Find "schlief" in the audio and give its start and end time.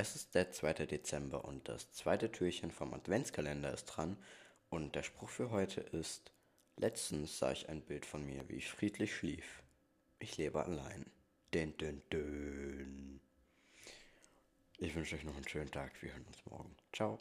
9.14-9.62